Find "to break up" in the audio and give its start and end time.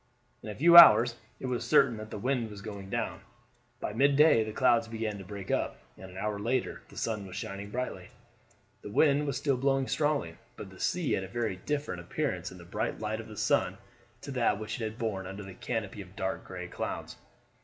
5.19-5.77